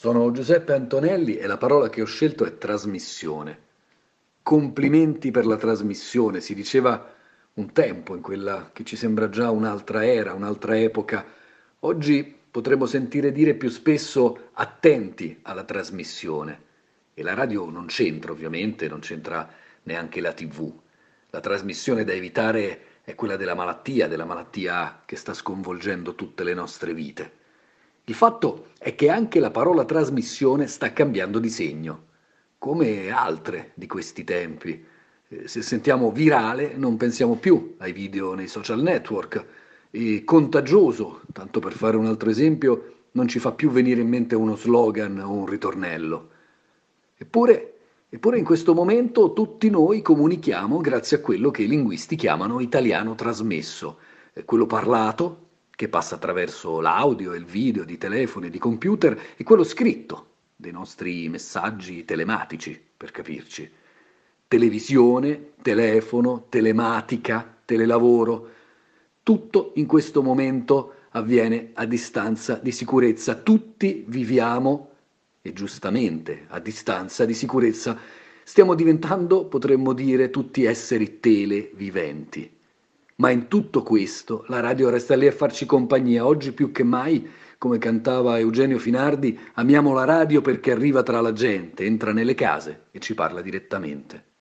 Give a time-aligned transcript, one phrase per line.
[0.00, 3.58] Sono Giuseppe Antonelli e la parola che ho scelto è trasmissione.
[4.44, 7.12] Complimenti per la trasmissione, si diceva
[7.54, 11.26] un tempo in quella che ci sembra già un'altra era, un'altra epoca.
[11.80, 16.62] Oggi potremmo sentire dire più spesso attenti alla trasmissione.
[17.12, 19.50] E la radio non c'entra ovviamente, non c'entra
[19.82, 20.72] neanche la tv.
[21.30, 26.54] La trasmissione da evitare è quella della malattia, della malattia che sta sconvolgendo tutte le
[26.54, 27.37] nostre vite.
[28.08, 32.04] Il fatto è che anche la parola trasmissione sta cambiando di segno,
[32.56, 34.82] come altre di questi tempi.
[35.28, 39.44] Eh, se sentiamo virale non pensiamo più ai video nei social network
[39.90, 44.34] e contagioso, tanto per fare un altro esempio, non ci fa più venire in mente
[44.34, 46.30] uno slogan o un ritornello.
[47.14, 47.74] Eppure,
[48.08, 53.14] eppure in questo momento tutti noi comunichiamo grazie a quello che i linguisti chiamano italiano
[53.14, 53.98] trasmesso,
[54.46, 55.47] quello parlato
[55.78, 61.28] che passa attraverso l'audio il video di telefoni di computer e quello scritto dei nostri
[61.28, 63.70] messaggi telematici, per capirci.
[64.48, 68.48] Televisione, telefono, telematica, telelavoro,
[69.22, 73.36] tutto in questo momento avviene a distanza di sicurezza.
[73.36, 74.90] Tutti viviamo,
[75.40, 77.96] e giustamente a distanza di sicurezza,
[78.42, 82.57] stiamo diventando, potremmo dire, tutti esseri televiventi.
[83.20, 87.28] Ma in tutto questo la radio resta lì a farci compagnia, oggi più che mai,
[87.58, 92.84] come cantava Eugenio Finardi, amiamo la radio perché arriva tra la gente, entra nelle case
[92.92, 94.28] e ci parla direttamente.